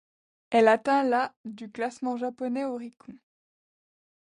Elle 0.49 0.67
atteint 0.67 1.03
la 1.03 1.31
du 1.45 1.69
classement 1.69 2.17
japonais 2.17 2.65
Oricon. 2.65 3.13